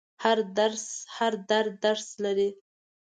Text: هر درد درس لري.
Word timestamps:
هر 1.15 1.33
درد 1.49 1.71
درس 1.83 2.07
لري. 2.23 2.49